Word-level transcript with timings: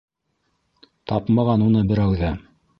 Тапмаған 1.13 1.69
уны 1.69 1.85
берәү 1.95 2.19
ҙә. 2.25 2.37